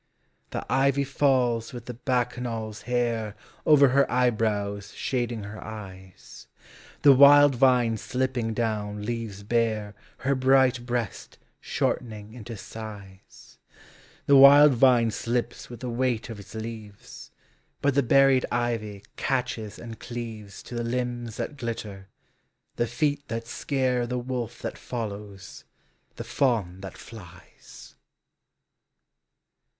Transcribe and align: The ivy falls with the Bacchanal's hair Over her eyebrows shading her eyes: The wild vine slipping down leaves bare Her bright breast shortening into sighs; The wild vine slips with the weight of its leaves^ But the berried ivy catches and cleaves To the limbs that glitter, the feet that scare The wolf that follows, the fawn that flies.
The 0.49 0.65
ivy 0.67 1.03
falls 1.03 1.73
with 1.73 1.85
the 1.85 1.93
Bacchanal's 1.93 2.81
hair 2.89 3.35
Over 3.67 3.89
her 3.89 4.11
eyebrows 4.11 4.93
shading 4.95 5.43
her 5.43 5.63
eyes: 5.63 6.47
The 7.03 7.13
wild 7.13 7.53
vine 7.53 7.97
slipping 7.97 8.55
down 8.55 9.03
leaves 9.05 9.43
bare 9.43 9.93
Her 10.17 10.33
bright 10.33 10.87
breast 10.87 11.37
shortening 11.59 12.33
into 12.33 12.57
sighs; 12.57 13.59
The 14.25 14.35
wild 14.35 14.73
vine 14.73 15.11
slips 15.11 15.69
with 15.69 15.81
the 15.81 15.89
weight 15.91 16.31
of 16.31 16.39
its 16.39 16.55
leaves^ 16.55 17.29
But 17.79 17.93
the 17.93 18.01
berried 18.01 18.47
ivy 18.51 19.03
catches 19.17 19.77
and 19.77 19.99
cleaves 19.99 20.63
To 20.63 20.73
the 20.73 20.83
limbs 20.83 21.37
that 21.37 21.57
glitter, 21.57 22.09
the 22.75 22.87
feet 22.87 23.27
that 23.27 23.45
scare 23.45 24.07
The 24.07 24.17
wolf 24.17 24.63
that 24.63 24.79
follows, 24.79 25.63
the 26.15 26.23
fawn 26.23 26.79
that 26.81 26.97
flies. 26.97 27.93